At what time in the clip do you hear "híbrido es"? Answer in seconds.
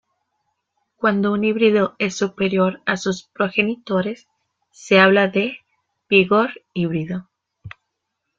1.43-2.15